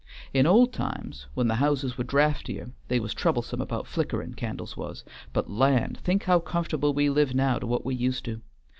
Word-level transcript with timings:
In 0.33 0.47
old 0.47 0.73
times 0.73 1.27
when 1.35 1.47
the 1.47 1.53
houses 1.61 1.95
were 1.95 2.03
draftier 2.03 2.71
they 2.87 2.99
was 2.99 3.13
troublesome 3.13 3.61
about 3.61 3.85
flickering, 3.85 4.33
candles 4.33 4.75
was; 4.75 5.03
but 5.31 5.47
land! 5.47 5.99
think 5.99 6.23
how 6.23 6.39
comfortable 6.39 6.91
we 6.91 7.07
live 7.07 7.35
now 7.35 7.59
to 7.59 7.67
what 7.67 7.85
we 7.85 7.93
used 7.93 8.25
to! 8.25 8.41